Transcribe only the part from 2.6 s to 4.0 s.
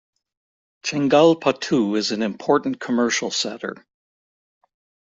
commercial center.